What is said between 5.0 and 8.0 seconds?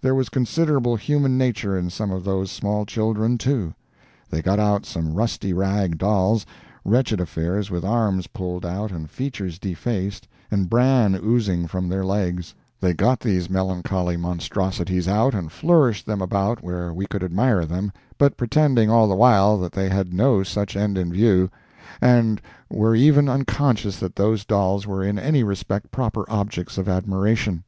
rusty rag dolls—wretched affairs with